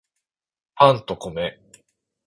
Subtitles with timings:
[0.73, 1.59] パンと米